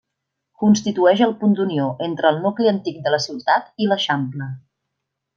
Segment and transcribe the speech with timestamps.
[0.61, 4.49] Constitueix el punt d'unió entre el nucli antic de la ciutat i l'Eixample.